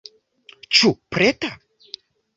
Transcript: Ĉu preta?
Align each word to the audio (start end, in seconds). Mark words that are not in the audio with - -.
Ĉu 0.79 0.91
preta? 1.17 1.53